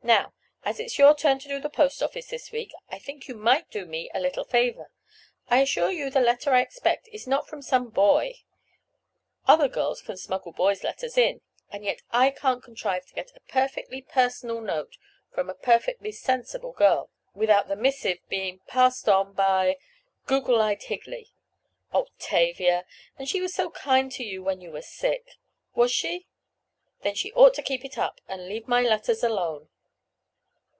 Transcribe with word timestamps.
"Now, 0.00 0.32
as 0.62 0.80
it's 0.80 0.96
your 0.98 1.14
turn 1.14 1.38
to 1.40 1.48
do 1.48 1.60
the 1.60 1.68
post 1.68 2.02
office 2.02 2.28
this 2.28 2.50
week, 2.50 2.72
I 2.88 2.98
think 2.98 3.28
you 3.28 3.34
might 3.34 3.68
do 3.68 3.84
me 3.84 4.08
a 4.14 4.20
little 4.20 4.44
favor—I 4.44 5.58
assure 5.60 5.90
you 5.90 6.08
the 6.08 6.20
letter 6.20 6.50
I 6.54 6.62
expect 6.62 7.08
is 7.12 7.26
not 7.26 7.46
from 7.46 7.60
some 7.60 7.90
boy. 7.90 8.36
Other 9.46 9.68
girls 9.68 10.00
can 10.00 10.16
smuggle 10.16 10.52
boys' 10.52 10.82
letters 10.82 11.18
in, 11.18 11.42
and 11.68 11.84
yet 11.84 12.00
I 12.10 12.30
can't 12.30 12.62
contrive 12.62 13.04
to 13.06 13.12
get 13.14 13.36
a 13.36 13.40
perfectly 13.52 14.00
personal 14.00 14.62
note 14.62 14.96
from 15.34 15.50
a 15.50 15.54
perfectly 15.54 16.12
sensible 16.12 16.72
girl, 16.72 17.10
without 17.34 17.68
the 17.68 17.76
missive 17.76 18.20
being—passed 18.30 19.08
upon 19.08 19.34
by—google 19.34 20.62
eyed 20.62 20.84
Higley!" 20.84 21.32
"Oh, 21.92 22.06
Tavia! 22.18 22.86
And 23.18 23.28
she 23.28 23.42
was 23.42 23.52
so 23.52 23.68
kind 23.72 24.10
to 24.12 24.24
you 24.24 24.42
when 24.42 24.62
you 24.62 24.70
were 24.70 24.80
sick." 24.80 25.32
"Was 25.74 25.92
she? 25.92 26.28
Then 27.02 27.14
she 27.16 27.32
ought 27.32 27.52
to 27.54 27.62
keep 27.62 27.84
it 27.84 27.98
up, 27.98 28.20
and 28.26 28.48
leave 28.48 28.66
my 28.68 28.80
letters 28.80 29.22
alone!" 29.22 29.68